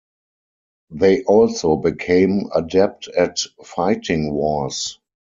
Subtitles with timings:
[0.89, 4.97] They also became adept at fighting wars.